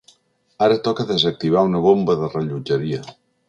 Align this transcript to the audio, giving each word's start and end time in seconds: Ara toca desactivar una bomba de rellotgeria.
Ara 0.67 0.77
toca 0.87 1.05
desactivar 1.11 1.65
una 1.69 1.85
bomba 1.87 2.19
de 2.25 2.33
rellotgeria. 2.35 3.05